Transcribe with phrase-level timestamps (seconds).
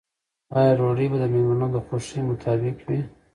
[0.57, 2.99] آیا ډوډۍ به د مېلمنو د خوښې مطابق وي؟